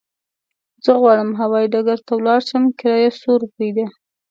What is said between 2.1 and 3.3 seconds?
ولاړ شم، کرايه